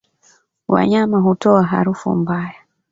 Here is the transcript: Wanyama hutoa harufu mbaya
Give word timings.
Wanyama 0.67 1.19
hutoa 1.19 1.63
harufu 1.63 2.15
mbaya 2.15 2.55